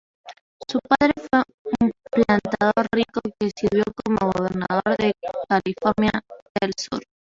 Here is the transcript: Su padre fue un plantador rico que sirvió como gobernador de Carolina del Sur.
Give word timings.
Su 0.67 0.79
padre 0.79 1.13
fue 1.15 1.43
un 1.79 1.91
plantador 2.09 2.87
rico 2.91 3.21
que 3.39 3.51
sirvió 3.55 3.83
como 4.03 4.31
gobernador 4.31 4.97
de 4.97 5.13
Carolina 5.69 6.21
del 6.59 6.71
Sur. 6.75 7.03